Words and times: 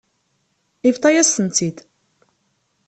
Yebḍa-yas-tent-id. 0.85 1.77